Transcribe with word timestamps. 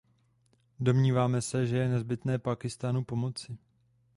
Domníváme 0.79 1.41
se, 1.41 1.67
že 1.67 1.77
je 1.77 1.89
nezbytné 1.89 2.39
Pákistánu 2.39 3.03
pomoci. 3.03 3.57